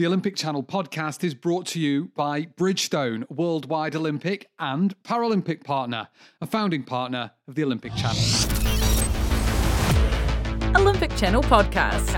The 0.00 0.06
Olympic 0.06 0.34
Channel 0.34 0.62
podcast 0.62 1.22
is 1.24 1.34
brought 1.34 1.66
to 1.66 1.78
you 1.78 2.10
by 2.16 2.46
Bridgestone, 2.46 3.28
worldwide 3.28 3.94
Olympic 3.94 4.48
and 4.58 4.94
Paralympic 5.02 5.62
partner, 5.62 6.08
a 6.40 6.46
founding 6.46 6.84
partner 6.84 7.32
of 7.46 7.54
the 7.54 7.62
Olympic 7.64 7.92
Channel. 7.94 8.16
Olympic 10.74 11.14
Channel 11.18 11.42
podcast. 11.42 12.08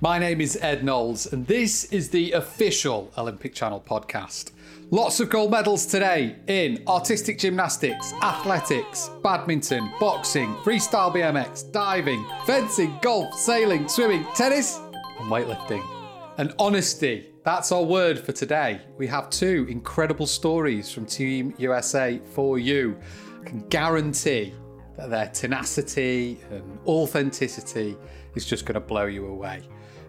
My 0.00 0.18
name 0.18 0.40
is 0.40 0.56
Ed 0.62 0.82
Knowles, 0.82 1.30
and 1.30 1.46
this 1.46 1.84
is 1.92 2.08
the 2.08 2.32
official 2.32 3.12
Olympic 3.18 3.52
Channel 3.54 3.84
podcast. 3.86 4.52
Lots 4.90 5.20
of 5.20 5.28
gold 5.28 5.50
medals 5.50 5.84
today 5.84 6.36
in 6.46 6.82
artistic 6.88 7.38
gymnastics, 7.38 8.14
athletics, 8.22 9.10
badminton, 9.22 9.92
boxing, 10.00 10.54
freestyle 10.64 11.14
BMX, 11.14 11.70
diving, 11.70 12.24
fencing, 12.46 12.98
golf, 13.02 13.34
sailing, 13.34 13.86
swimming, 13.90 14.24
tennis, 14.34 14.78
and 15.18 15.30
weightlifting. 15.30 15.99
And 16.38 16.54
honesty, 16.58 17.30
that's 17.44 17.72
our 17.72 17.82
word 17.82 18.18
for 18.18 18.32
today. 18.32 18.80
We 18.96 19.06
have 19.08 19.30
two 19.30 19.66
incredible 19.68 20.26
stories 20.26 20.90
from 20.90 21.06
Team 21.06 21.54
USA 21.58 22.20
for 22.32 22.58
you. 22.58 22.98
I 23.40 23.44
can 23.44 23.66
guarantee 23.68 24.54
that 24.96 25.10
their 25.10 25.28
tenacity 25.28 26.40
and 26.50 26.78
authenticity 26.86 27.96
is 28.34 28.44
just 28.44 28.64
going 28.64 28.74
to 28.74 28.80
blow 28.80 29.06
you 29.06 29.26
away. 29.26 29.62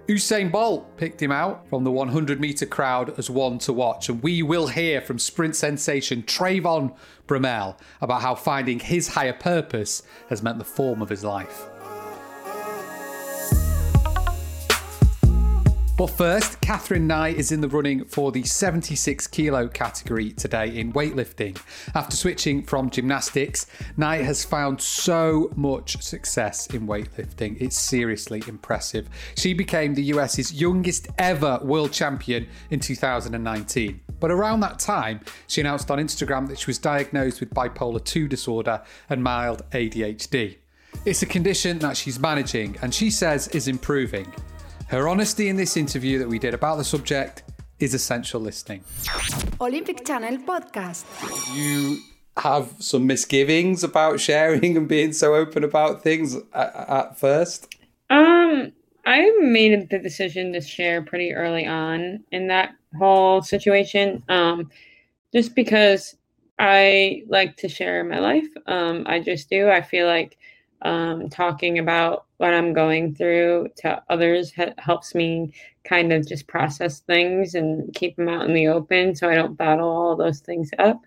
Usain 0.08 0.52
Bolt 0.52 0.98
picked 0.98 1.22
him 1.22 1.32
out 1.32 1.68
from 1.70 1.84
the 1.84 1.92
100 1.92 2.40
metre 2.40 2.66
crowd 2.66 3.18
as 3.18 3.30
one 3.30 3.58
to 3.60 3.72
watch, 3.72 4.10
and 4.10 4.22
we 4.22 4.44
will 4.44 4.68
hear 4.68 5.00
from 5.00 5.18
sprint 5.18 5.56
sensation 5.56 6.24
Trayvon 6.24 6.96
Bromell 7.28 7.78
about 8.02 8.22
how 8.22 8.36
finding 8.36 8.80
his 8.80 9.08
higher 9.08 9.34
purpose 9.34 10.04
has 10.28 10.44
meant 10.44 10.58
the 10.58 10.66
form 10.66 11.02
of 11.02 11.10
his 11.10 11.24
life. 11.24 11.71
But 15.98 16.08
first, 16.08 16.60
Katherine 16.62 17.06
Nye 17.06 17.30
is 17.30 17.52
in 17.52 17.62
the 17.62 17.68
running 17.68 18.06
for 18.06 18.32
the 18.32 18.44
76 18.44 19.28
kilo 19.28 19.68
category 19.68 20.32
today 20.32 20.80
in 20.80 20.94
weightlifting. 20.94 21.62
After 21.94 22.16
switching 22.16 22.64
from 22.64 22.90
gymnastics, 22.90 23.68
Nye 23.98 24.24
has 24.24 24.44
found 24.44 24.82
so 24.82 25.52
much 25.56 26.02
success 26.02 26.66
in 26.68 26.88
weightlifting. 26.88 27.62
It's 27.62 27.78
seriously 27.78 28.42
impressive. 28.48 29.10
She 29.36 29.54
became 29.54 29.94
the 29.94 30.06
US's 30.06 30.54
youngest 30.54 31.08
ever 31.20 31.60
world 31.62 31.92
champion 31.92 32.48
in 32.72 32.80
2019. 32.80 34.02
But 34.20 34.32
around 34.32 34.62
that 34.62 34.80
time, 34.80 35.20
she 35.48 35.62
announced 35.62 35.92
on 35.92 36.00
Instagram 36.00 36.48
that 36.48 36.58
she 36.58 36.68
was 36.68 36.80
diagnosed 36.80 37.42
with 37.42 37.54
bipolar 37.54 38.04
2 38.04 38.28
disorder 38.28 38.82
and 39.10 39.22
mild 39.24 39.70
ADHD. 39.72 40.58
It's 41.06 41.22
a 41.22 41.28
condition 41.28 41.78
that 41.80 41.96
she's 41.96 42.20
managing 42.20 42.78
and 42.82 42.94
she 42.94 43.12
says 43.12 43.50
is 43.50 43.68
improving. 43.68 44.32
Her 44.92 45.08
honesty 45.08 45.48
in 45.48 45.56
this 45.56 45.78
interview 45.78 46.20
that 46.20 46.28
we 46.28 46.38
did 46.38 46.54
about 46.54 46.76
the 46.76 46.84
subject 46.84 47.44
is 47.80 47.94
essential 47.94 48.42
listening. 48.42 48.84
Olympic 49.62 50.06
Channel 50.06 50.40
podcast. 50.40 51.06
You 51.56 52.00
have 52.36 52.74
some 52.80 53.08
misgivings 53.08 53.86
about 53.86 54.20
sharing 54.20 54.76
and 54.76 54.90
being 54.90 55.14
so 55.14 55.34
open 55.34 55.64
about 55.64 56.04
things 56.04 56.36
at, 56.54 56.76
at 56.90 57.18
first? 57.18 57.74
Um, 58.10 58.74
I 59.06 59.32
made 59.40 59.90
the 59.90 59.98
decision 59.98 60.52
to 60.52 60.60
share 60.60 61.02
pretty 61.02 61.32
early 61.32 61.66
on 61.66 62.26
in 62.34 62.48
that 62.48 62.76
whole 63.00 63.42
situation. 63.42 64.22
Um, 64.28 64.70
just 65.32 65.56
because 65.56 66.18
I 66.60 67.24
like 67.30 67.56
to 67.58 67.70
share 67.70 68.04
my 68.04 68.20
life. 68.20 68.50
Um, 68.68 69.06
I 69.08 69.22
just 69.22 69.50
do. 69.50 69.70
I 69.70 69.84
feel 69.84 70.06
like 70.06 70.38
um, 70.82 71.30
talking 71.30 71.80
about 71.80 72.26
what 72.38 72.54
I'm 72.54 72.74
going 72.74 73.16
through 73.16 73.70
to 73.78 74.02
others 74.10 74.52
ha- 74.56 74.74
helps 74.78 75.14
me 75.14 75.54
kind 75.84 76.12
of 76.14 76.28
just 76.28 76.48
process 76.48 77.00
things 77.02 77.56
and 77.56 77.94
keep 77.94 78.16
them 78.16 78.30
out 78.30 78.46
in 78.46 78.54
the 78.54 78.68
open 78.68 79.16
so 79.16 79.30
I 79.30 79.36
don't 79.36 79.58
bottle 79.58 79.90
all 79.90 80.16
those 80.16 80.40
things 80.40 80.70
up. 80.80 81.02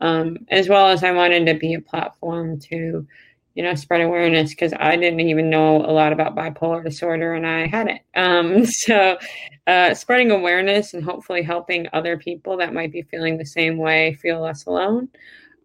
Um, 0.00 0.38
as 0.50 0.68
well 0.68 0.88
as 0.88 1.02
I 1.04 1.12
wanted 1.12 1.46
to 1.46 1.54
be 1.54 1.74
a 1.74 1.80
platform 1.80 2.58
to, 2.60 3.06
you 3.54 3.62
know, 3.62 3.74
spread 3.74 4.00
awareness 4.00 4.50
because 4.50 4.72
I 4.78 4.96
didn't 4.96 5.20
even 5.20 5.48
know 5.50 5.76
a 5.76 5.92
lot 5.92 6.12
about 6.12 6.34
bipolar 6.34 6.84
disorder 6.84 7.34
and 7.34 7.46
I 7.46 7.66
had 7.66 7.88
it. 7.88 8.00
Um, 8.14 8.66
so, 8.66 9.18
uh, 9.66 9.94
spreading 9.94 10.30
awareness 10.30 10.92
and 10.92 11.02
hopefully 11.02 11.42
helping 11.42 11.86
other 11.92 12.18
people 12.18 12.58
that 12.58 12.74
might 12.74 12.92
be 12.92 13.02
feeling 13.02 13.38
the 13.38 13.46
same 13.46 13.78
way 13.78 14.14
feel 14.14 14.40
less 14.40 14.66
alone. 14.66 15.08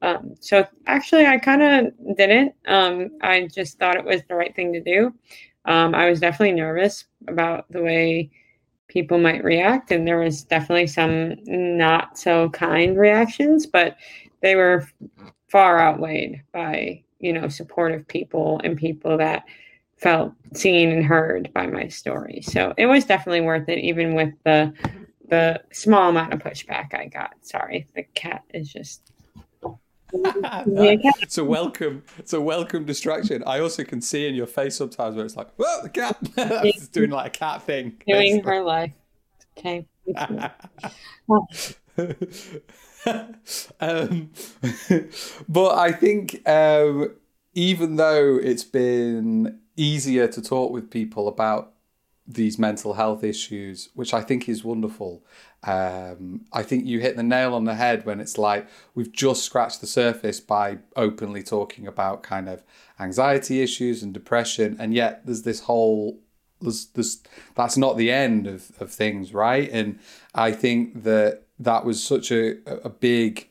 Um, 0.02 0.36
so 0.40 0.66
actually, 0.88 1.26
I 1.26 1.38
kind 1.38 1.62
of 1.62 2.18
didn't. 2.18 2.54
Um, 2.68 3.12
I 3.22 3.48
just 3.48 3.78
thought 3.78 3.98
it 3.98 4.06
was 4.06 4.22
the 4.28 4.36
right 4.36 4.56
thing 4.56 4.74
to 4.74 4.82
do. 4.82 5.14
Um, 5.66 5.94
I 5.94 6.10
was 6.10 6.20
definitely 6.20 6.54
nervous 6.54 7.06
about 7.28 7.70
the 7.72 7.82
way 7.82 8.32
people 8.88 9.20
might 9.20 9.44
react, 9.44 9.92
and 9.92 10.08
there 10.08 10.20
was 10.20 10.44
definitely 10.44 10.88
some 10.88 11.36
not 11.46 12.18
so 12.18 12.50
kind 12.50 12.98
reactions, 12.98 13.66
but 13.66 13.98
they 14.42 14.56
were 14.56 14.88
far 15.50 15.80
outweighed 15.80 16.42
by 16.54 17.04
you 17.20 17.34
know 17.34 17.48
supportive 17.50 18.08
people 18.08 18.62
and 18.64 18.78
people 18.78 19.18
that 19.18 19.44
felt 19.98 20.34
seen 20.54 20.90
and 20.92 21.06
heard 21.06 21.52
by 21.54 21.68
my 21.68 21.88
story. 21.88 22.42
So 22.42 22.74
it 22.78 22.86
was 22.86 23.06
definitely 23.06 23.42
worth 23.42 23.68
it, 23.68 23.80
even 23.80 24.16
with 24.16 24.34
the 24.46 24.74
the 25.28 25.62
small 25.72 26.10
amount 26.10 26.34
of 26.34 26.40
pushback 26.40 26.94
I 26.94 27.06
got. 27.06 27.34
Sorry, 27.42 27.88
the 27.96 28.04
cat 28.16 28.44
is 28.54 28.72
just 28.72 29.12
it's 30.14 31.38
a 31.38 31.46
welcome 31.46 32.04
it's 32.18 32.34
a 32.34 32.42
welcome 32.42 32.86
distraction. 32.86 33.44
I 33.46 33.60
also 33.60 33.84
can 33.84 34.02
see 34.02 34.28
in 34.28 34.36
your 34.36 34.48
face 34.48 34.76
sometimes 34.76 35.16
where 35.16 35.26
it's 35.26 35.36
like 35.36 35.50
whoa 35.56 35.84
the 35.84 35.90
cat. 35.90 36.18
It's 36.66 36.88
doing 36.88 37.12
like 37.12 37.36
a 37.36 37.40
cat 37.40 37.64
thing 37.64 38.02
doing 38.08 38.44
her 38.44 38.64
life. 38.64 38.94
Okay. 39.58 39.86
Um, 43.80 44.32
but 45.48 45.78
i 45.78 45.92
think 45.92 46.48
um, 46.48 47.16
even 47.54 47.96
though 47.96 48.38
it's 48.38 48.64
been 48.66 49.60
easier 49.78 50.28
to 50.28 50.42
talk 50.42 50.72
with 50.72 50.92
people 50.92 51.28
about 51.28 51.74
these 52.30 52.60
mental 52.60 52.94
health 52.94 53.24
issues, 53.24 53.90
which 53.96 54.14
I 54.14 54.22
think 54.22 54.48
is 54.48 54.64
wonderful. 54.64 55.26
Um, 55.64 56.46
I 56.54 56.64
think 56.64 56.86
you 56.86 57.00
hit 57.00 57.18
the 57.18 57.24
nail 57.24 57.54
on 57.54 57.66
the 57.66 57.76
head 57.76 58.06
when 58.06 58.22
it's 58.22 58.38
like 58.38 58.68
we've 58.96 59.12
just 59.12 59.44
scratched 59.44 59.82
the 59.82 59.88
surface 59.88 60.40
by 60.40 60.78
openly 60.96 61.44
talking 61.44 61.86
about 61.86 62.24
kind 62.24 62.48
of 62.48 62.64
anxiety 63.00 63.62
issues 63.62 64.02
and 64.02 64.14
depression, 64.14 64.78
and 64.80 64.94
yet 64.94 65.26
there's 65.26 65.44
this 65.44 65.62
whole 65.62 66.20
there's 66.62 66.88
this 66.88 67.22
that's 67.56 67.78
not 67.78 67.98
the 67.98 68.12
end 68.12 68.48
of, 68.48 68.72
of 68.80 68.92
things, 68.92 69.34
right? 69.34 69.70
And 69.72 70.00
I 70.34 70.52
think 70.52 71.04
that 71.04 71.44
that 71.60 71.84
was 71.84 72.02
such 72.02 72.32
a 72.32 72.58
a 72.84 72.90
big 72.90 73.50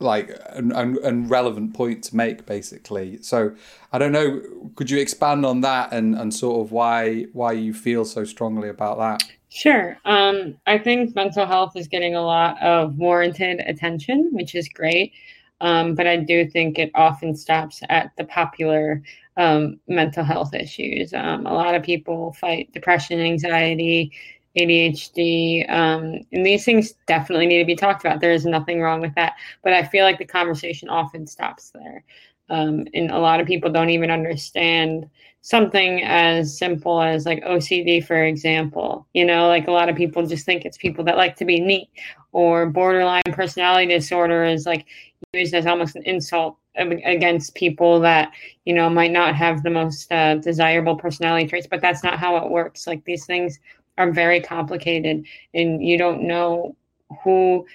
like 0.00 0.30
an, 0.48 0.72
an, 0.72 1.28
relevant 1.28 1.74
point 1.74 2.02
to 2.02 2.16
make 2.16 2.46
basically 2.46 3.20
so 3.22 3.54
i 3.92 3.98
don't 3.98 4.12
know 4.12 4.40
could 4.74 4.90
you 4.90 4.98
expand 4.98 5.44
on 5.44 5.60
that 5.60 5.92
and 5.92 6.14
and 6.14 6.32
sort 6.32 6.64
of 6.64 6.72
why 6.72 7.24
why 7.34 7.52
you 7.52 7.74
feel 7.74 8.06
so 8.06 8.24
strongly 8.24 8.70
about 8.70 8.96
that 8.96 9.22
sure 9.50 9.98
um 10.04 10.56
i 10.66 10.78
think 10.78 11.14
mental 11.14 11.46
health 11.46 11.76
is 11.76 11.88
getting 11.88 12.14
a 12.14 12.22
lot 12.22 12.60
of 12.62 12.96
warranted 12.96 13.60
attention 13.66 14.28
which 14.32 14.54
is 14.54 14.68
great 14.68 15.12
um, 15.60 15.94
but 15.94 16.06
i 16.06 16.16
do 16.16 16.48
think 16.48 16.78
it 16.78 16.90
often 16.94 17.34
stops 17.34 17.82
at 17.88 18.10
the 18.16 18.24
popular 18.24 19.02
um, 19.36 19.78
mental 19.88 20.24
health 20.24 20.54
issues 20.54 21.12
um, 21.14 21.46
a 21.46 21.52
lot 21.52 21.74
of 21.74 21.82
people 21.82 22.32
fight 22.34 22.72
depression 22.72 23.20
anxiety 23.20 24.12
ADHD. 24.58 25.64
Um, 25.70 26.20
and 26.32 26.44
these 26.44 26.64
things 26.64 26.94
definitely 27.06 27.46
need 27.46 27.60
to 27.60 27.64
be 27.64 27.76
talked 27.76 28.04
about. 28.04 28.20
There 28.20 28.32
is 28.32 28.44
nothing 28.44 28.80
wrong 28.80 29.00
with 29.00 29.14
that. 29.14 29.34
But 29.62 29.74
I 29.74 29.84
feel 29.84 30.04
like 30.04 30.18
the 30.18 30.24
conversation 30.24 30.88
often 30.88 31.26
stops 31.26 31.70
there. 31.70 32.04
Um, 32.50 32.86
and 32.94 33.10
a 33.10 33.18
lot 33.18 33.40
of 33.40 33.46
people 33.46 33.70
don't 33.70 33.90
even 33.90 34.10
understand 34.10 35.08
something 35.42 36.02
as 36.02 36.58
simple 36.58 37.00
as 37.00 37.24
like 37.24 37.42
OCD, 37.44 38.04
for 38.04 38.22
example. 38.24 39.06
You 39.14 39.24
know, 39.24 39.48
like 39.48 39.68
a 39.68 39.72
lot 39.72 39.88
of 39.88 39.96
people 39.96 40.26
just 40.26 40.44
think 40.44 40.64
it's 40.64 40.76
people 40.76 41.04
that 41.04 41.16
like 41.16 41.36
to 41.36 41.44
be 41.44 41.60
neat, 41.60 41.88
or 42.32 42.66
borderline 42.66 43.22
personality 43.32 43.86
disorder 43.86 44.44
is 44.44 44.66
like 44.66 44.86
used 45.32 45.54
as 45.54 45.66
almost 45.66 45.96
an 45.96 46.02
insult 46.04 46.56
against 46.76 47.54
people 47.54 48.00
that 48.00 48.32
you 48.64 48.72
know 48.72 48.88
might 48.88 49.10
not 49.10 49.34
have 49.34 49.62
the 49.62 49.70
most 49.70 50.10
uh, 50.12 50.36
desirable 50.36 50.96
personality 50.96 51.46
traits 51.46 51.66
but 51.68 51.80
that's 51.80 52.04
not 52.04 52.18
how 52.18 52.36
it 52.36 52.48
works 52.48 52.86
like 52.86 53.04
these 53.04 53.26
things 53.26 53.58
are 53.98 54.12
very 54.12 54.40
complicated 54.40 55.24
and 55.52 55.84
you 55.84 55.98
don't 55.98 56.22
know 56.22 56.74
who 57.22 57.66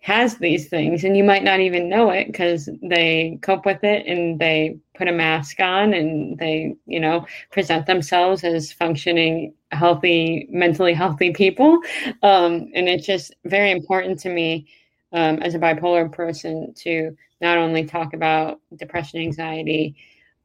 has 0.00 0.36
these 0.36 0.68
things 0.68 1.04
and 1.04 1.16
you 1.16 1.24
might 1.24 1.42
not 1.42 1.60
even 1.60 1.88
know 1.88 2.10
it 2.10 2.26
because 2.26 2.68
they 2.82 3.38
cope 3.42 3.66
with 3.66 3.82
it 3.82 4.06
and 4.06 4.38
they 4.38 4.78
put 4.94 5.08
a 5.08 5.12
mask 5.12 5.60
on 5.60 5.92
and 5.92 6.38
they 6.38 6.74
you 6.86 7.00
know 7.00 7.26
present 7.50 7.86
themselves 7.86 8.44
as 8.44 8.72
functioning 8.72 9.52
healthy 9.72 10.46
mentally 10.50 10.94
healthy 10.94 11.32
people. 11.32 11.80
Um, 12.22 12.70
and 12.74 12.88
it's 12.88 13.06
just 13.06 13.34
very 13.44 13.70
important 13.70 14.18
to 14.20 14.30
me 14.30 14.68
um, 15.12 15.42
as 15.42 15.54
a 15.54 15.58
bipolar 15.58 16.10
person 16.10 16.72
to 16.78 17.16
not 17.40 17.58
only 17.58 17.84
talk 17.84 18.14
about 18.14 18.60
depression 18.76 19.20
anxiety 19.20 19.96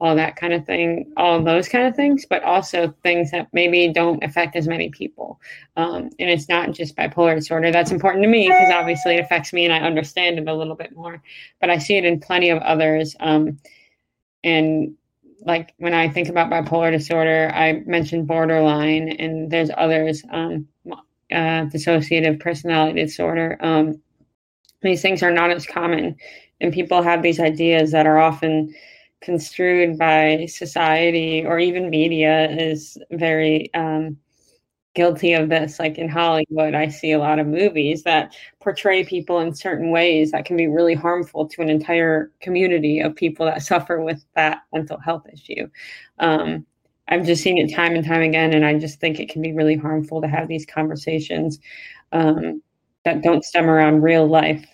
all 0.03 0.15
that 0.17 0.35
kind 0.35 0.51
of 0.51 0.65
thing, 0.65 1.09
all 1.15 1.41
those 1.41 1.69
kind 1.69 1.87
of 1.87 1.95
things, 1.95 2.25
but 2.29 2.43
also 2.43 2.93
things 3.03 3.31
that 3.31 3.47
maybe 3.53 3.87
don't 3.93 4.21
affect 4.21 4.53
as 4.57 4.67
many 4.67 4.89
people. 4.89 5.39
Um, 5.77 6.09
and 6.19 6.29
it's 6.29 6.49
not 6.49 6.73
just 6.73 6.97
bipolar 6.97 7.35
disorder. 7.35 7.71
That's 7.71 7.89
important 7.89 8.23
to 8.23 8.29
me 8.29 8.49
because 8.49 8.73
obviously 8.73 9.15
it 9.15 9.21
affects 9.21 9.53
me 9.53 9.63
and 9.63 9.73
I 9.73 9.79
understand 9.79 10.39
it 10.39 10.47
a 10.49 10.53
little 10.53 10.75
bit 10.75 10.93
more. 10.93 11.23
But 11.61 11.69
I 11.69 11.77
see 11.77 11.95
it 11.95 12.03
in 12.03 12.19
plenty 12.19 12.49
of 12.49 12.61
others. 12.61 13.15
Um, 13.21 13.59
and 14.43 14.95
like 15.45 15.73
when 15.77 15.93
I 15.93 16.09
think 16.09 16.27
about 16.27 16.49
bipolar 16.49 16.91
disorder, 16.91 17.49
I 17.55 17.81
mentioned 17.85 18.27
borderline, 18.27 19.07
and 19.07 19.49
there's 19.49 19.71
others, 19.75 20.21
um, 20.31 20.67
uh, 21.31 21.65
dissociative 21.71 22.41
personality 22.41 23.01
disorder. 23.01 23.57
Um, 23.61 24.01
these 24.81 25.01
things 25.01 25.23
are 25.23 25.31
not 25.31 25.49
as 25.49 25.65
common, 25.65 26.17
and 26.59 26.73
people 26.73 27.01
have 27.01 27.21
these 27.21 27.39
ideas 27.39 27.91
that 27.91 28.05
are 28.05 28.19
often 28.19 28.73
construed 29.23 29.97
by 29.97 30.45
society 30.47 31.45
or 31.45 31.57
even 31.57 31.89
media 31.89 32.51
is 32.51 32.97
very 33.11 33.73
um, 33.73 34.17
guilty 34.93 35.33
of 35.33 35.49
this. 35.49 35.79
Like 35.79 35.97
in 35.97 36.09
Hollywood, 36.09 36.75
I 36.75 36.89
see 36.89 37.13
a 37.13 37.19
lot 37.19 37.39
of 37.39 37.47
movies 37.47 38.03
that 38.03 38.35
portray 38.59 39.03
people 39.03 39.39
in 39.39 39.55
certain 39.55 39.91
ways 39.91 40.31
that 40.31 40.45
can 40.45 40.57
be 40.57 40.67
really 40.67 40.93
harmful 40.93 41.47
to 41.47 41.61
an 41.61 41.69
entire 41.69 42.31
community 42.41 42.99
of 42.99 43.15
people 43.15 43.45
that 43.45 43.63
suffer 43.63 44.01
with 44.01 44.23
that 44.35 44.63
mental 44.73 44.99
health 44.99 45.25
issue. 45.31 45.67
Um, 46.19 46.65
I've 47.07 47.25
just 47.25 47.43
seen 47.43 47.57
it 47.57 47.73
time 47.73 47.95
and 47.95 48.05
time 48.05 48.21
again, 48.21 48.53
and 48.53 48.65
I 48.65 48.77
just 48.77 48.99
think 48.99 49.19
it 49.19 49.29
can 49.29 49.41
be 49.41 49.53
really 49.53 49.75
harmful 49.75 50.21
to 50.21 50.27
have 50.27 50.47
these 50.47 50.65
conversations 50.65 51.59
um, 52.11 52.61
that 53.03 53.21
don't 53.21 53.43
stem 53.43 53.69
around 53.69 54.01
real 54.01 54.25
life 54.25 54.65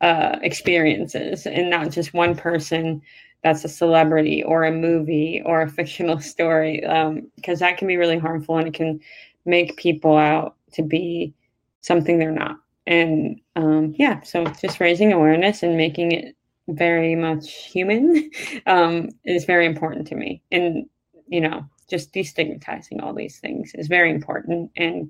uh, 0.00 0.38
experiences 0.42 1.46
and 1.46 1.70
not 1.70 1.90
just 1.90 2.14
one 2.14 2.34
person 2.34 3.02
that's 3.42 3.64
a 3.64 3.68
celebrity 3.68 4.42
or 4.42 4.64
a 4.64 4.72
movie 4.72 5.42
or 5.44 5.62
a 5.62 5.70
fictional 5.78 6.20
story 6.20 6.80
because 6.80 7.62
um, 7.62 7.66
that 7.66 7.78
can 7.78 7.88
be 7.88 7.96
really 7.96 8.18
harmful 8.18 8.58
and 8.58 8.68
it 8.68 8.74
can 8.74 9.00
make 9.44 9.76
people 9.76 10.16
out 10.16 10.56
to 10.72 10.82
be 10.82 11.32
something 11.80 12.18
they're 12.18 12.32
not. 12.32 12.56
And 12.86 13.40
um, 13.56 13.94
yeah 13.98 14.20
so 14.22 14.44
just 14.44 14.80
raising 14.80 15.12
awareness 15.12 15.62
and 15.62 15.76
making 15.76 16.12
it 16.12 16.36
very 16.68 17.14
much 17.14 17.52
human 17.66 18.30
um, 18.66 19.08
is 19.24 19.44
very 19.44 19.66
important 19.66 20.06
to 20.08 20.14
me. 20.14 20.42
And 20.52 20.86
you 21.28 21.40
know 21.40 21.64
just 21.88 22.12
destigmatizing 22.12 23.00
all 23.02 23.14
these 23.14 23.38
things 23.38 23.72
is 23.74 23.86
very 23.86 24.10
important 24.10 24.70
and 24.76 25.08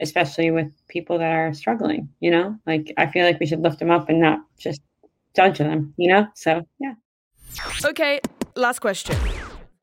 especially 0.00 0.50
with 0.50 0.72
people 0.88 1.18
that 1.18 1.32
are 1.32 1.54
struggling 1.54 2.08
you 2.20 2.30
know? 2.30 2.56
Like 2.66 2.92
i 2.96 3.06
feel 3.06 3.24
like 3.24 3.40
we 3.40 3.46
should 3.46 3.62
lift 3.62 3.78
them 3.78 3.90
up 3.90 4.08
and 4.08 4.20
not 4.20 4.40
just 4.58 4.80
judge 5.34 5.58
them 5.58 5.94
you 5.96 6.12
know? 6.12 6.26
So 6.34 6.66
yeah 6.78 6.94
Okay, 7.84 8.20
last 8.54 8.80
question. 8.80 9.16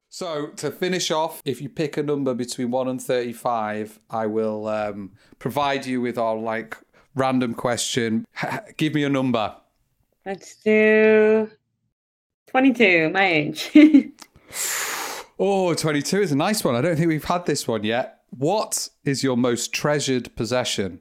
So 0.09 0.47
to 0.57 0.69
finish 0.71 1.09
off, 1.09 1.41
if 1.43 1.61
you 1.61 1.69
pick 1.69 1.97
a 1.97 2.03
number 2.03 2.33
between 2.33 2.69
one 2.71 2.87
and 2.87 3.01
thirty-five, 3.01 3.99
I 4.09 4.27
will 4.27 4.67
um, 4.67 5.13
provide 5.39 5.85
you 5.85 6.01
with 6.01 6.17
our 6.17 6.35
like 6.35 6.77
random 7.15 7.53
question. 7.53 8.25
Give 8.77 8.93
me 8.93 9.03
a 9.03 9.09
number. 9.09 9.55
Let's 10.25 10.55
do 10.57 11.49
twenty-two. 12.47 13.09
My 13.09 13.25
age. 13.25 13.71
oh, 15.39 15.73
22 15.73 16.21
is 16.21 16.31
a 16.31 16.35
nice 16.35 16.63
one. 16.63 16.75
I 16.75 16.81
don't 16.81 16.95
think 16.95 17.07
we've 17.07 17.23
had 17.23 17.45
this 17.45 17.67
one 17.67 17.83
yet. 17.83 18.19
What 18.29 18.89
is 19.03 19.23
your 19.23 19.37
most 19.37 19.73
treasured 19.73 20.35
possession? 20.35 20.99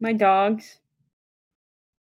My 0.00 0.12
dogs. 0.12 0.78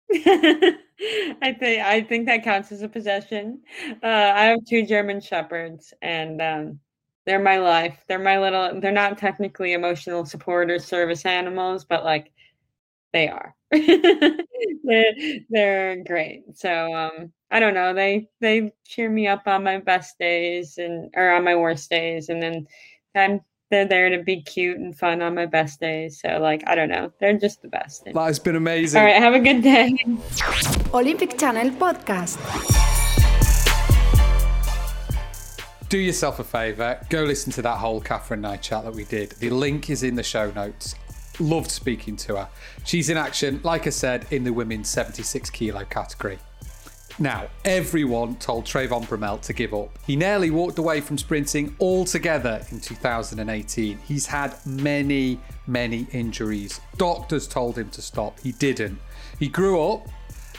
I 0.13 1.55
think 1.59 1.83
I 1.85 2.03
think 2.09 2.27
that 2.27 2.45
counts 2.45 2.71
as 2.73 2.83
a 2.83 2.89
possession. 2.89 3.63
Uh, 4.03 4.07
I 4.35 4.45
have 4.47 4.65
two 4.65 4.87
German 4.87 5.21
shepherds, 5.21 5.93
and 6.01 6.41
um, 6.41 6.81
they're 7.27 7.43
my 7.43 7.59
life. 7.59 7.99
They're 8.09 8.19
my 8.19 8.39
little. 8.39 8.81
They're 8.81 8.93
not 8.93 9.19
technically 9.19 9.73
emotional 9.73 10.25
support 10.25 10.71
or 10.71 10.79
service 10.79 11.27
animals, 11.27 11.85
but 11.85 12.05
like 12.05 12.33
they 13.13 13.29
are. 13.29 13.55
they're, 13.71 15.15
they're 15.51 16.05
great. 16.05 16.45
So 16.57 16.95
um, 16.95 17.33
I 17.51 17.61
don't 17.61 17.75
know. 17.75 17.95
They 17.95 18.29
they 18.41 18.73
cheer 18.87 19.11
me 19.11 19.29
up 19.29 19.47
on 19.47 19.65
my 19.65 19.79
best 19.79 20.19
days 20.19 20.79
and 20.79 21.11
or 21.17 21.31
on 21.33 21.45
my 21.45 21.57
worst 21.57 21.91
days, 21.91 22.29
and 22.29 22.43
then 22.43 22.67
I'm 23.15 23.41
they're 23.71 23.87
there 23.87 24.11
to 24.11 24.23
be 24.23 24.43
cute 24.43 24.79
and 24.79 24.97
fun 24.97 25.23
on 25.23 25.35
my 25.35 25.47
best 25.47 25.81
days. 25.81 26.21
So, 26.21 26.39
like, 26.39 26.63
I 26.67 26.75
don't 26.75 26.89
know. 26.89 27.13
They're 27.19 27.37
just 27.37 27.63
the 27.63 27.69
best. 27.69 28.05
That 28.05 28.15
has 28.15 28.39
been 28.39 28.57
amazing. 28.57 29.01
All 29.01 29.07
right. 29.07 29.17
Have 29.17 29.35
a 29.35 29.41
good 29.41 29.63
day. 29.63 29.97
Olympic 30.95 31.37
Channel 31.37 31.71
Podcast. 31.73 32.39
Do 35.89 35.99
yourself 35.99 36.41
a 36.41 36.45
favour, 36.45 37.01
go 37.11 37.23
listen 37.23 37.53
to 37.53 37.63
that 37.63 37.79
whole 37.79 38.01
Katherine 38.01 38.41
Nye 38.41 38.57
chat 38.57 38.85
that 38.85 38.93
we 38.93 39.05
did. 39.05 39.31
The 39.33 39.51
link 39.51 39.89
is 39.89 40.03
in 40.03 40.17
the 40.17 40.23
show 40.23 40.51
notes. 40.51 40.97
Loved 41.39 41.71
speaking 41.71 42.17
to 42.17 42.37
her. 42.37 42.49
She's 42.85 43.09
in 43.09 43.17
action, 43.17 43.61
like 43.63 43.87
I 43.87 43.91
said, 43.91 44.27
in 44.33 44.43
the 44.43 44.53
women's 44.53 44.89
76 44.89 45.49
kilo 45.51 45.85
category. 45.85 46.39
Now, 47.19 47.47
everyone 47.65 48.37
told 48.37 48.67
Trayvon 48.67 49.09
Bromell 49.09 49.41
to 49.41 49.55
give 49.55 49.73
up. 49.73 49.99
He 50.07 50.17
nearly 50.17 50.51
walked 50.51 50.79
away 50.79 51.01
from 51.01 51.17
sprinting 51.17 51.75
altogether 51.81 52.61
in 52.71 52.79
2018. 52.79 53.97
He's 53.99 54.27
had 54.27 54.55
many, 54.67 55.41
many 55.67 56.07
injuries. 56.13 56.79
Doctors 56.99 57.49
told 57.49 57.79
him 57.79 57.89
to 57.91 58.03
stop. 58.03 58.39
He 58.41 58.53
didn't. 58.53 58.99
He 59.39 59.49
grew 59.49 59.81
up 59.83 60.07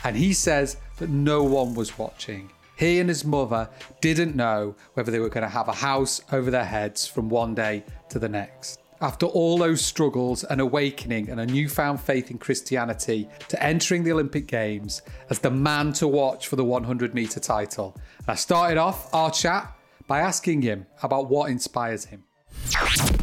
and 0.02 0.16
he 0.16 0.32
says 0.32 0.78
that 0.96 1.10
no 1.10 1.44
one 1.44 1.74
was 1.74 1.96
watching. 1.96 2.50
He 2.74 2.98
and 2.98 3.08
his 3.08 3.24
mother 3.24 3.70
didn't 4.00 4.34
know 4.34 4.74
whether 4.94 5.12
they 5.12 5.20
were 5.20 5.28
going 5.28 5.42
to 5.42 5.48
have 5.48 5.68
a 5.68 5.72
house 5.72 6.22
over 6.32 6.50
their 6.50 6.64
heads 6.64 7.06
from 7.06 7.28
one 7.28 7.54
day 7.54 7.84
to 8.08 8.18
the 8.18 8.28
next 8.28 8.80
after 9.00 9.26
all 9.26 9.58
those 9.58 9.84
struggles 9.84 10.44
and 10.44 10.60
awakening 10.60 11.30
and 11.30 11.40
a 11.40 11.46
newfound 11.46 12.00
faith 12.00 12.30
in 12.30 12.38
Christianity 12.38 13.28
to 13.48 13.62
entering 13.62 14.04
the 14.04 14.12
Olympic 14.12 14.46
Games 14.46 15.02
as 15.30 15.38
the 15.38 15.50
man 15.50 15.92
to 15.94 16.08
watch 16.08 16.48
for 16.48 16.56
the 16.56 16.64
100 16.64 17.14
metre 17.14 17.40
title. 17.40 17.94
And 18.18 18.28
I 18.28 18.34
started 18.34 18.78
off 18.78 19.12
our 19.14 19.30
chat 19.30 19.72
by 20.06 20.20
asking 20.20 20.62
him 20.62 20.86
about 21.02 21.28
what 21.28 21.50
inspires 21.50 22.06
him. 22.06 22.24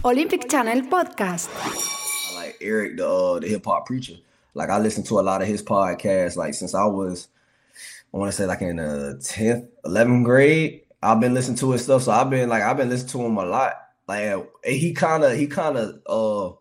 Olympic 0.04 0.50
Channel 0.50 0.84
Podcast. 0.84 1.50
I 1.56 2.36
like 2.36 2.58
Eric, 2.62 2.98
the, 2.98 3.10
uh, 3.10 3.40
the 3.40 3.48
hip 3.48 3.66
hop 3.66 3.88
preacher. 3.88 4.16
Like 4.54 4.70
I 4.70 4.80
listen 4.80 5.04
to 5.06 5.20
a 5.20 5.22
lot 5.22 5.42
of 5.42 5.48
his 5.48 5.62
podcasts. 5.62 6.38
Like 6.38 6.54
since 6.54 6.74
I 6.74 6.86
was, 6.86 7.28
I 8.14 8.18
want 8.18 8.32
to 8.32 8.38
say 8.38 8.46
like 8.46 8.62
in 8.62 8.78
the 8.78 9.20
10th, 9.20 9.68
11th 9.86 10.24
grade, 10.24 10.82
I've 11.04 11.20
been 11.20 11.34
listening 11.34 11.58
to 11.58 11.72
his 11.72 11.84
stuff. 11.84 12.04
So 12.04 12.12
I've 12.12 12.30
been 12.30 12.48
like, 12.48 12.64
I've 12.64 12.78
been 12.78 12.90
listening 12.90 13.12
to 13.12 13.26
him 13.26 13.38
a 13.38 13.46
lot 13.46 13.85
like 14.08 14.48
he 14.64 14.94
kind 14.94 15.24
of 15.24 15.38
he 15.38 15.48
kind 15.48 15.78
of 15.78 16.02
uh 16.08 16.56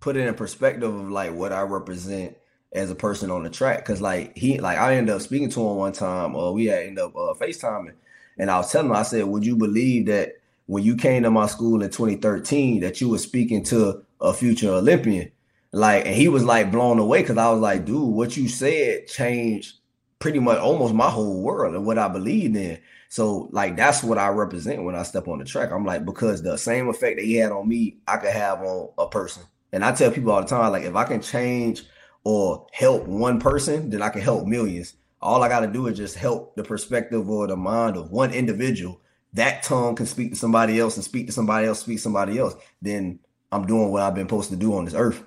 put 0.00 0.16
it 0.16 0.26
in 0.26 0.34
perspective 0.34 0.94
of 0.94 1.10
like 1.10 1.34
what 1.34 1.52
I 1.52 1.62
represent 1.62 2.36
as 2.72 2.90
a 2.90 2.94
person 2.94 3.30
on 3.30 3.42
the 3.42 3.50
track. 3.50 3.78
Because 3.78 4.00
like 4.00 4.36
he 4.36 4.58
like 4.58 4.78
I 4.78 4.96
ended 4.96 5.14
up 5.14 5.22
speaking 5.22 5.50
to 5.50 5.60
him 5.60 5.76
one 5.76 5.92
time 5.92 6.36
uh 6.36 6.50
we 6.50 6.66
had 6.66 6.84
ended 6.84 7.04
up 7.04 7.16
uh 7.16 7.34
FaceTiming. 7.34 7.94
And 8.38 8.50
I 8.50 8.58
was 8.58 8.70
telling 8.70 8.90
him 8.90 8.96
I 8.96 9.02
said 9.02 9.24
would 9.24 9.44
you 9.44 9.56
believe 9.56 10.06
that 10.06 10.34
when 10.66 10.84
you 10.84 10.96
came 10.96 11.22
to 11.22 11.30
my 11.30 11.46
school 11.46 11.82
in 11.82 11.90
2013 11.90 12.80
that 12.80 13.00
you 13.00 13.08
were 13.08 13.18
speaking 13.18 13.64
to 13.64 14.04
a 14.20 14.32
future 14.32 14.70
Olympian? 14.70 15.30
Like 15.72 16.06
and 16.06 16.14
he 16.14 16.28
was 16.28 16.44
like 16.44 16.70
blown 16.70 16.98
away 16.98 17.22
because 17.22 17.38
I 17.38 17.50
was 17.50 17.60
like 17.60 17.84
dude 17.86 18.14
what 18.14 18.36
you 18.36 18.48
said 18.48 19.06
changed 19.06 19.76
pretty 20.18 20.38
much 20.38 20.58
almost 20.58 20.92
my 20.94 21.08
whole 21.08 21.40
world 21.42 21.74
and 21.74 21.86
what 21.86 21.98
I 21.98 22.08
believed 22.08 22.56
in 22.56 22.78
so 23.10 23.48
like 23.50 23.76
that's 23.76 24.04
what 24.04 24.18
I 24.18 24.28
represent 24.28 24.84
when 24.84 24.94
I 24.94 25.02
step 25.02 25.26
on 25.26 25.40
the 25.40 25.44
track. 25.44 25.72
I'm 25.72 25.84
like 25.84 26.04
because 26.04 26.42
the 26.42 26.56
same 26.56 26.88
effect 26.88 27.16
that 27.16 27.24
he 27.24 27.34
had 27.34 27.50
on 27.50 27.68
me, 27.68 27.96
I 28.06 28.16
could 28.18 28.30
have 28.30 28.62
on 28.62 28.90
a 28.98 29.08
person. 29.08 29.42
And 29.72 29.84
I 29.84 29.92
tell 29.92 30.12
people 30.12 30.30
all 30.30 30.40
the 30.40 30.46
time, 30.46 30.70
like 30.70 30.84
if 30.84 30.94
I 30.94 31.02
can 31.02 31.20
change 31.20 31.82
or 32.22 32.68
help 32.72 33.08
one 33.08 33.40
person, 33.40 33.90
then 33.90 34.00
I 34.00 34.10
can 34.10 34.20
help 34.20 34.46
millions. 34.46 34.94
All 35.20 35.42
I 35.42 35.48
got 35.48 35.60
to 35.60 35.66
do 35.66 35.88
is 35.88 35.98
just 35.98 36.14
help 36.14 36.54
the 36.54 36.62
perspective 36.62 37.28
or 37.28 37.48
the 37.48 37.56
mind 37.56 37.96
of 37.96 38.12
one 38.12 38.32
individual. 38.32 39.00
That 39.32 39.64
tongue 39.64 39.96
can 39.96 40.06
speak 40.06 40.30
to 40.30 40.36
somebody 40.36 40.78
else 40.78 40.94
and 40.94 41.04
speak 41.04 41.26
to 41.26 41.32
somebody 41.32 41.66
else, 41.66 41.80
speak 41.80 41.96
to 41.96 42.02
somebody 42.02 42.38
else. 42.38 42.54
Then 42.80 43.18
I'm 43.50 43.66
doing 43.66 43.90
what 43.90 44.02
I've 44.02 44.14
been 44.14 44.28
supposed 44.28 44.50
to 44.50 44.56
do 44.56 44.76
on 44.76 44.84
this 44.84 44.94
earth. 44.94 45.20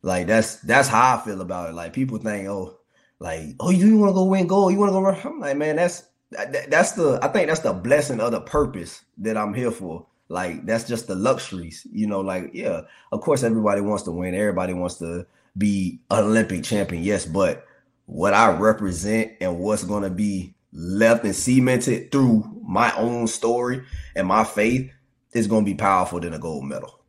Like 0.00 0.28
that's 0.28 0.56
that's 0.56 0.88
how 0.88 1.18
I 1.18 1.20
feel 1.20 1.42
about 1.42 1.68
it. 1.68 1.74
Like 1.74 1.92
people 1.92 2.16
think, 2.16 2.48
oh, 2.48 2.78
like, 3.20 3.56
oh, 3.60 3.70
you 3.70 3.98
want 3.98 4.10
to 4.10 4.14
go 4.14 4.24
win 4.24 4.46
gold? 4.46 4.72
You 4.72 4.78
want 4.78 4.88
to 4.88 4.94
go 4.94 5.02
run? 5.02 5.20
I'm 5.24 5.40
like, 5.40 5.58
man, 5.58 5.76
that's 5.76 6.04
that's 6.30 6.92
the 6.92 7.18
I 7.22 7.28
think 7.28 7.48
that's 7.48 7.60
the 7.60 7.72
blessing 7.72 8.20
of 8.20 8.32
the 8.32 8.40
purpose 8.40 9.02
that 9.18 9.36
I'm 9.36 9.54
here 9.54 9.70
for. 9.70 10.06
Like 10.28 10.66
that's 10.66 10.84
just 10.84 11.06
the 11.06 11.14
luxuries, 11.14 11.86
you 11.90 12.06
know. 12.06 12.20
Like 12.20 12.50
yeah, 12.52 12.82
of 13.12 13.20
course 13.20 13.42
everybody 13.42 13.80
wants 13.80 14.02
to 14.04 14.10
win. 14.10 14.34
Everybody 14.34 14.74
wants 14.74 14.96
to 14.96 15.26
be 15.56 16.00
an 16.10 16.24
Olympic 16.24 16.64
champion. 16.64 17.02
Yes, 17.02 17.24
but 17.24 17.64
what 18.06 18.34
I 18.34 18.50
represent 18.56 19.32
and 19.40 19.58
what's 19.58 19.84
going 19.84 20.02
to 20.02 20.10
be 20.10 20.54
left 20.72 21.24
and 21.24 21.34
cemented 21.34 22.12
through 22.12 22.44
my 22.62 22.94
own 22.96 23.26
story 23.26 23.82
and 24.14 24.26
my 24.26 24.44
faith 24.44 24.90
is 25.32 25.46
going 25.46 25.64
to 25.64 25.70
be 25.70 25.76
powerful 25.76 26.20
than 26.20 26.34
a 26.34 26.38
gold 26.38 26.64
medal. 26.64 27.00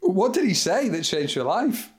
What 0.00 0.32
did 0.32 0.44
he 0.44 0.54
say 0.54 0.88
that 0.88 1.02
changed 1.02 1.36
your 1.36 1.44
life? 1.44 1.90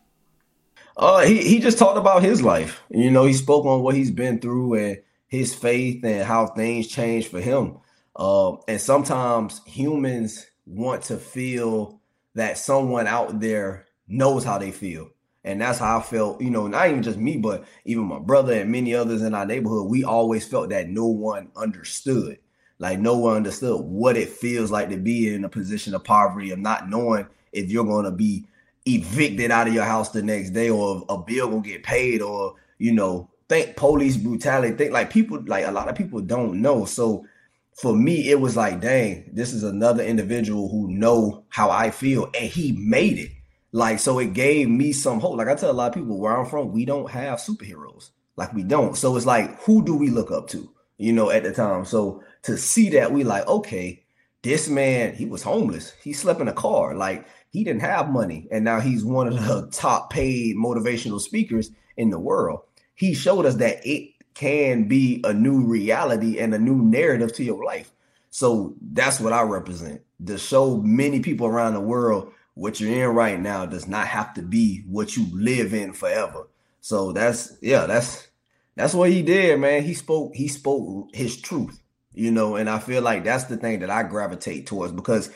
Uh, 0.98 1.22
he 1.22 1.38
he 1.48 1.60
just 1.60 1.78
talked 1.80 1.98
about 1.98 2.24
his 2.24 2.42
life. 2.42 2.82
You 2.90 3.10
know, 3.10 3.26
he 3.26 3.34
spoke 3.34 3.66
on 3.66 3.82
what 3.82 3.96
he's 3.96 4.12
been 4.12 4.40
through 4.40 4.74
and 4.74 5.02
his 5.30 5.56
faith 5.56 6.04
and 6.04 6.24
how 6.24 6.48
things 6.48 6.88
change 6.88 7.28
for 7.28 7.40
him. 7.40 7.78
Uh, 8.16 8.58
and 8.68 8.82
sometimes 8.82 9.62
humans 9.66 10.48
want 10.66 11.04
to 11.04 11.18
feel 11.18 12.02
that 12.36 12.58
someone 12.58 13.08
out 13.08 13.40
there 13.40 13.86
knows 14.08 14.44
how 14.44 14.58
they 14.58 14.72
feel. 14.72 15.10
And 15.44 15.62
that's 15.62 15.80
how 15.80 16.00
I 16.00 16.02
felt, 16.02 16.42
you 16.42 16.50
know, 16.50 16.68
not 16.68 16.90
even 16.90 17.02
just 17.02 17.18
me, 17.18 17.38
but 17.38 17.66
even 17.86 18.04
my 18.04 18.20
brother 18.20 18.54
and 18.54 18.72
many 18.72 18.94
others 18.94 19.22
in 19.22 19.34
our 19.34 19.46
neighborhood. 19.46 19.90
We 19.90 20.04
always 20.04 20.46
felt 20.46 20.70
that 20.70 20.90
no 20.90 21.06
one 21.06 21.50
understood. 21.56 22.40
Like 22.78 23.00
no 23.00 23.18
one 23.18 23.38
understood 23.38 23.82
what 23.82 24.18
it 24.18 24.30
feels 24.30 24.72
like 24.72 24.90
to 24.90 24.98
be 24.98 25.34
in 25.34 25.46
a 25.46 25.50
position 25.50 25.94
of 25.94 26.04
poverty 26.04 26.52
of 26.52 26.60
not 26.60 26.90
knowing 26.90 27.28
if 27.52 27.70
you're 27.70 27.86
going 27.86 28.06
to 28.06 28.12
be 28.12 28.48
evicted 28.86 29.52
out 29.52 29.68
of 29.68 29.74
your 29.74 29.84
house 29.84 30.10
the 30.10 30.22
next 30.22 30.52
day 30.52 30.70
or 30.70 31.06
a 31.10 31.18
bill 31.18 31.50
will 31.50 31.62
get 31.62 31.84
paid 31.84 32.22
or, 32.22 32.56
you 32.78 32.92
know, 32.92 33.30
think 33.50 33.76
police 33.76 34.16
brutality. 34.16 34.76
Think 34.76 34.94
like 34.94 35.10
people, 35.10 35.44
like 35.46 35.66
a 35.66 35.72
lot 35.72 35.90
of 35.90 35.96
people 35.96 36.22
don't 36.22 36.62
know. 36.62 36.86
So 36.86 37.26
for 37.74 37.96
me, 37.96 38.30
it 38.30 38.40
was 38.40 38.56
like, 38.56 38.80
dang, 38.80 39.30
this 39.34 39.54
is 39.54 39.64
another 39.64 40.04
individual 40.04 40.70
who 40.70 40.90
know 40.90 41.44
how 41.50 41.70
I 41.72 41.92
feel 41.92 42.30
and 42.40 42.50
he 42.50 42.72
made 42.74 43.18
it. 43.18 43.32
Like, 43.72 44.00
so 44.00 44.20
it 44.20 44.34
gave 44.34 44.70
me 44.70 44.94
some 44.94 45.20
hope. 45.20 45.38
Like 45.38 45.48
I 45.48 45.56
tell 45.56 45.72
a 45.72 45.74
lot 45.74 45.90
of 45.90 45.94
people 45.96 46.18
where 46.18 46.36
I'm 46.36 46.46
from, 46.46 46.72
we 46.72 46.86
don't 46.86 47.10
have 47.10 47.40
superheroes. 47.40 48.12
Like 48.36 48.54
we 48.54 48.64
don't. 48.64 48.96
So 48.96 49.16
it's 49.18 49.26
like, 49.26 49.62
who 49.64 49.84
do 49.84 49.96
we 49.96 50.10
look 50.10 50.32
up 50.32 50.48
to? 50.50 50.70
You 50.98 51.14
know, 51.14 51.30
at 51.30 51.44
the 51.44 51.54
time. 51.54 51.86
So 51.86 52.24
to 52.44 52.58
see 52.58 52.90
that, 52.92 53.12
we 53.12 53.24
like, 53.24 53.48
okay, 53.48 54.04
this 54.42 54.70
man, 54.70 55.14
he 55.14 55.26
was 55.26 55.44
homeless. 55.44 55.94
He 56.04 56.14
slept 56.14 56.42
in 56.42 56.48
a 56.48 56.54
car. 56.54 56.96
Like 56.96 57.28
he 57.52 57.64
didn't 57.64 57.82
have 57.82 58.10
money. 58.10 58.48
And 58.52 58.64
now 58.64 58.80
he's 58.80 59.04
one 59.04 59.28
of 59.28 59.34
the 59.34 59.68
top 59.72 60.10
paid 60.10 60.56
motivational 60.56 61.20
speakers 61.20 61.72
in 61.98 62.10
the 62.10 62.20
world. 62.20 62.62
He 63.00 63.14
showed 63.14 63.46
us 63.46 63.56
that 63.56 63.80
it 63.88 64.12
can 64.34 64.90
be 64.90 65.22
a 65.24 65.34
new 65.34 65.66
reality 65.66 66.38
and 66.38 66.54
a 66.54 66.60
new 66.60 66.76
narrative 66.76 67.34
to 67.36 67.46
your 67.46 67.64
life. 67.64 67.90
So 68.30 68.76
that's 68.82 69.22
what 69.22 69.32
I 69.32 69.42
represent. 69.44 70.02
To 70.26 70.38
show 70.38 70.82
many 70.82 71.22
people 71.22 71.48
around 71.48 71.76
the 71.76 71.80
world 71.80 72.34
what 72.56 72.82
you're 72.82 72.92
in 72.92 73.16
right 73.16 73.40
now 73.40 73.66
does 73.66 73.88
not 73.88 74.08
have 74.08 74.34
to 74.34 74.42
be 74.42 74.84
what 74.86 75.16
you 75.16 75.26
live 75.32 75.74
in 75.74 75.94
forever. 75.94 76.50
So 76.82 77.14
that's 77.14 77.54
yeah, 77.62 77.86
that's 77.86 78.28
that's 78.76 78.94
what 78.94 79.12
he 79.12 79.22
did, 79.22 79.58
man. 79.62 79.84
He 79.84 79.94
spoke 79.94 80.36
he 80.36 80.50
spoke 80.50 81.08
his 81.14 81.40
truth, 81.42 81.82
you 82.14 82.32
know, 82.32 82.58
and 82.58 82.70
I 82.70 82.80
feel 82.80 83.02
like 83.02 83.24
that's 83.24 83.46
the 83.46 83.56
thing 83.56 83.80
that 83.80 83.90
I 83.90 84.04
gravitate 84.04 84.68
towards 84.68 84.92
because 84.92 85.32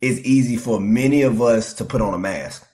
it's 0.00 0.18
easy 0.26 0.56
for 0.56 0.80
many 0.80 1.22
of 1.22 1.40
us 1.40 1.74
to 1.74 1.84
put 1.84 2.00
on 2.00 2.12
a 2.12 2.18
mask. 2.18 2.67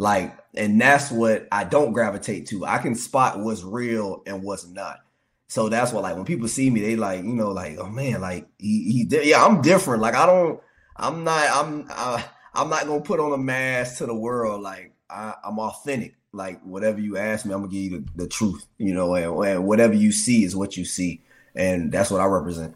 Like, 0.00 0.34
and 0.54 0.80
that's 0.80 1.10
what 1.10 1.46
I 1.52 1.64
don't 1.64 1.92
gravitate 1.92 2.46
to. 2.46 2.64
I 2.64 2.78
can 2.78 2.94
spot 2.94 3.38
what's 3.38 3.62
real 3.62 4.22
and 4.24 4.42
what's 4.42 4.66
not. 4.66 5.00
So 5.48 5.68
that's 5.68 5.92
what 5.92 6.02
like 6.04 6.16
when 6.16 6.24
people 6.24 6.48
see 6.48 6.70
me, 6.70 6.80
they 6.80 6.96
like, 6.96 7.22
you 7.22 7.34
know, 7.34 7.50
like, 7.50 7.76
oh 7.76 7.90
man, 7.90 8.22
like 8.22 8.48
he, 8.56 9.06
he 9.10 9.28
yeah, 9.28 9.44
I'm 9.44 9.60
different. 9.60 10.00
Like 10.00 10.14
I 10.14 10.24
don't, 10.24 10.58
I'm 10.96 11.22
not, 11.22 11.50
I'm, 11.50 11.86
uh, 11.90 12.22
I'm 12.54 12.70
not 12.70 12.86
gonna 12.86 13.02
put 13.02 13.20
on 13.20 13.34
a 13.34 13.36
mask 13.36 13.98
to 13.98 14.06
the 14.06 14.14
world. 14.14 14.62
Like 14.62 14.94
I, 15.10 15.34
am 15.44 15.58
authentic. 15.58 16.16
Like 16.32 16.62
whatever 16.62 16.98
you 16.98 17.18
ask 17.18 17.44
me, 17.44 17.52
I'm 17.52 17.60
gonna 17.60 17.70
give 17.70 17.92
you 17.92 17.98
the, 17.98 18.22
the 18.22 18.26
truth. 18.26 18.64
You 18.78 18.94
know, 18.94 19.14
and, 19.16 19.48
and 19.48 19.66
whatever 19.66 19.92
you 19.92 20.12
see 20.12 20.44
is 20.44 20.56
what 20.56 20.78
you 20.78 20.86
see, 20.86 21.20
and 21.54 21.92
that's 21.92 22.10
what 22.10 22.22
I 22.22 22.24
represent. 22.24 22.74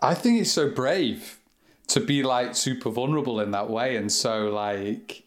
I 0.00 0.14
think 0.14 0.40
it's 0.40 0.52
so 0.52 0.70
brave 0.70 1.38
to 1.88 2.00
be 2.00 2.22
like 2.22 2.56
super 2.56 2.88
vulnerable 2.88 3.40
in 3.40 3.50
that 3.50 3.68
way, 3.68 3.96
and 3.96 4.10
so 4.10 4.48
like 4.48 5.25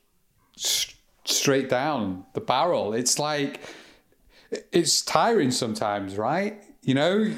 st- 0.60 0.96
straight 1.26 1.70
down 1.70 2.26
the 2.34 2.42
barrel. 2.42 2.94
It's 2.94 3.20
like 3.20 3.62
it's 4.72 5.02
tiring 5.02 5.52
sometimes, 5.52 6.18
right? 6.18 6.62
You 6.82 6.94
know. 6.96 7.34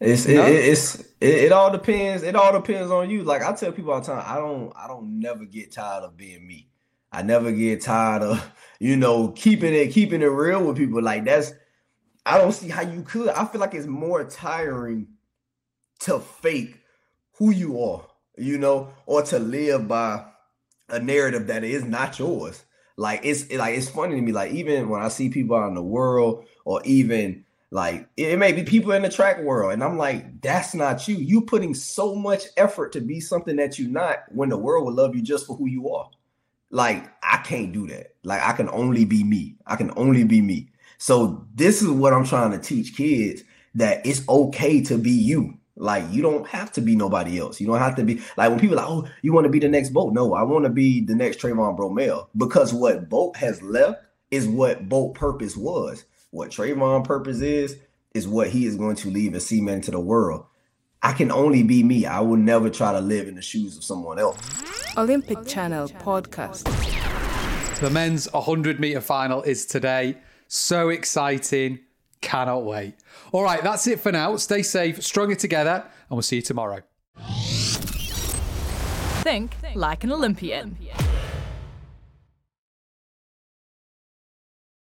It's 0.00 0.24
it, 0.24 0.38
it's 0.38 1.00
it, 1.20 1.28
it, 1.28 1.52
all 1.52 1.70
depends. 1.70 2.22
It 2.22 2.34
all 2.34 2.52
depends 2.52 2.90
on 2.90 3.10
you. 3.10 3.22
Like 3.22 3.42
I 3.42 3.52
tell 3.52 3.70
people 3.70 3.92
all 3.92 4.00
the 4.00 4.06
time, 4.06 4.24
I 4.26 4.36
don't 4.36 4.72
I 4.74 4.86
don't 4.86 5.20
never 5.20 5.44
get 5.44 5.72
tired 5.72 6.04
of 6.04 6.16
being 6.16 6.46
me. 6.46 6.68
I 7.12 7.20
never 7.20 7.52
get 7.52 7.82
tired 7.82 8.22
of 8.22 8.52
you 8.80 8.96
know 8.96 9.28
keeping 9.28 9.74
it 9.74 9.88
keeping 9.88 10.22
it 10.22 10.26
real 10.26 10.64
with 10.64 10.78
people. 10.78 11.02
Like 11.02 11.26
that's 11.26 11.52
I 12.24 12.38
don't 12.38 12.52
see 12.52 12.68
how 12.68 12.80
you 12.80 13.02
could. 13.02 13.28
I 13.28 13.44
feel 13.44 13.60
like 13.60 13.74
it's 13.74 13.86
more 13.86 14.24
tiring 14.24 15.08
to 16.00 16.18
fake 16.20 16.80
who 17.32 17.50
you 17.50 17.82
are, 17.82 18.06
you 18.38 18.56
know, 18.56 18.92
or 19.04 19.22
to 19.24 19.38
live 19.38 19.86
by 19.86 20.24
a 20.90 21.00
narrative 21.00 21.46
that 21.48 21.64
is 21.64 21.84
not 21.84 22.18
yours. 22.18 22.64
Like 22.96 23.20
it's 23.24 23.50
like 23.52 23.76
it's 23.76 23.88
funny 23.88 24.16
to 24.16 24.20
me. 24.20 24.32
Like 24.32 24.52
even 24.52 24.88
when 24.88 25.02
I 25.02 25.08
see 25.08 25.28
people 25.28 25.56
out 25.56 25.68
in 25.68 25.74
the 25.74 25.82
world, 25.82 26.44
or 26.64 26.82
even 26.84 27.44
like 27.70 28.08
it 28.16 28.38
may 28.38 28.52
be 28.52 28.64
people 28.64 28.92
in 28.92 29.02
the 29.02 29.08
track 29.08 29.40
world, 29.40 29.72
and 29.72 29.82
I'm 29.82 29.96
like, 29.96 30.40
that's 30.42 30.74
not 30.74 31.08
you. 31.08 31.16
You 31.16 31.42
putting 31.42 31.74
so 31.74 32.14
much 32.14 32.44
effort 32.56 32.92
to 32.92 33.00
be 33.00 33.20
something 33.20 33.56
that 33.56 33.78
you're 33.78 33.88
not 33.88 34.24
when 34.28 34.48
the 34.48 34.58
world 34.58 34.84
will 34.84 34.94
love 34.94 35.14
you 35.14 35.22
just 35.22 35.46
for 35.46 35.56
who 35.56 35.66
you 35.66 35.90
are. 35.90 36.10
Like, 36.70 37.10
I 37.22 37.38
can't 37.38 37.72
do 37.72 37.86
that. 37.88 38.14
Like, 38.22 38.42
I 38.42 38.52
can 38.52 38.68
only 38.68 39.04
be 39.04 39.24
me. 39.24 39.56
I 39.66 39.76
can 39.76 39.92
only 39.96 40.24
be 40.24 40.40
me. 40.40 40.70
So 40.98 41.46
this 41.54 41.82
is 41.82 41.88
what 41.88 42.12
I'm 42.12 42.24
trying 42.24 42.52
to 42.52 42.58
teach 42.58 42.96
kids 42.96 43.42
that 43.74 44.04
it's 44.04 44.28
okay 44.28 44.82
to 44.82 44.98
be 44.98 45.10
you. 45.10 45.54
Like 45.80 46.04
you 46.10 46.20
don't 46.20 46.46
have 46.46 46.70
to 46.72 46.82
be 46.82 46.94
nobody 46.94 47.38
else. 47.38 47.58
You 47.58 47.66
don't 47.66 47.78
have 47.78 47.96
to 47.96 48.04
be 48.04 48.20
like 48.36 48.50
when 48.50 48.60
people 48.60 48.78
are 48.78 48.82
like, 48.82 48.90
oh, 48.90 49.08
you 49.22 49.32
want 49.32 49.46
to 49.46 49.50
be 49.50 49.58
the 49.58 49.68
next 49.68 49.90
Bolt. 49.90 50.12
No, 50.12 50.34
I 50.34 50.42
want 50.42 50.64
to 50.64 50.70
be 50.70 51.00
the 51.00 51.14
next 51.14 51.40
Trayvon 51.40 51.76
Bromell 51.76 52.28
because 52.36 52.74
what 52.74 53.08
Bolt 53.08 53.36
has 53.36 53.62
left 53.62 54.04
is 54.30 54.46
what 54.46 54.88
Bolt 54.90 55.14
purpose 55.14 55.56
was. 55.56 56.04
What 56.32 56.50
Trayvon 56.50 57.04
purpose 57.04 57.40
is, 57.40 57.78
is 58.14 58.28
what 58.28 58.50
he 58.50 58.66
is 58.66 58.76
going 58.76 58.96
to 58.96 59.10
leave 59.10 59.32
and 59.32 59.42
cement 59.42 59.84
to 59.84 59.90
the 59.90 60.00
world. 60.00 60.44
I 61.02 61.12
can 61.12 61.32
only 61.32 61.62
be 61.62 61.82
me. 61.82 62.04
I 62.04 62.20
will 62.20 62.36
never 62.36 62.68
try 62.68 62.92
to 62.92 63.00
live 63.00 63.26
in 63.26 63.34
the 63.34 63.42
shoes 63.42 63.78
of 63.78 63.82
someone 63.82 64.18
else. 64.18 64.38
Olympic 64.98 65.46
Channel 65.46 65.88
podcast. 65.88 66.68
The 67.80 67.88
men's 67.88 68.30
100 68.32 68.78
meter 68.78 69.00
final 69.00 69.40
is 69.42 69.64
today. 69.64 70.18
So 70.46 70.90
exciting. 70.90 71.78
Cannot 72.20 72.64
wait. 72.64 72.94
All 73.32 73.42
right, 73.42 73.62
that's 73.62 73.86
it 73.86 74.00
for 74.00 74.12
now. 74.12 74.36
Stay 74.36 74.62
safe, 74.62 75.02
stronger 75.02 75.34
together, 75.34 75.82
and 75.84 76.10
we'll 76.10 76.22
see 76.22 76.36
you 76.36 76.42
tomorrow. 76.42 76.80
Think 79.22 79.54
like 79.74 80.04
an 80.04 80.12
Olympian. 80.12 80.76